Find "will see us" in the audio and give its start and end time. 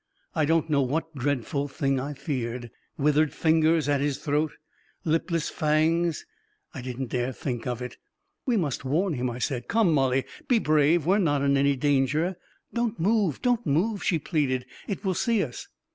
15.05-15.67